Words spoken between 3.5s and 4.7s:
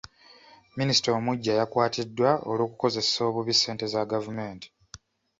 ssente za gavumenti.